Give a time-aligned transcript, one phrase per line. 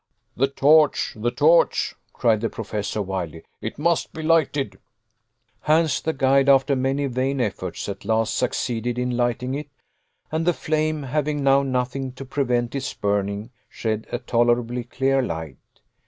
[0.35, 4.79] "The torch the torch!" cried the Professor, wildly; "it must be lighted."
[5.59, 9.69] Hans, the guide, after many vain efforts, at last succeeded in lighting it,
[10.31, 15.59] and the flame, having now nothing to prevent its burning, shed a tolerably clear light.